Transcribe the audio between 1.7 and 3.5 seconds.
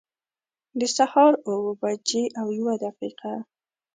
بجي او یوه دقيقه